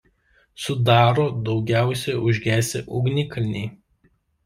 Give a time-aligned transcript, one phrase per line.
[0.63, 3.67] Sudaro daugiausia užgesę ugnikalniai.